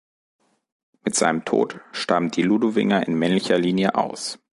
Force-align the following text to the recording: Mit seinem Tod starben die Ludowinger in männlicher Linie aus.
Mit 1.03 1.13
seinem 1.13 1.45
Tod 1.45 1.79
starben 1.91 2.31
die 2.31 2.41
Ludowinger 2.41 3.07
in 3.07 3.19
männlicher 3.19 3.59
Linie 3.59 3.93
aus. 3.93 4.39